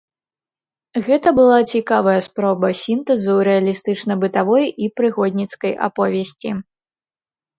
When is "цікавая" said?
1.73-2.15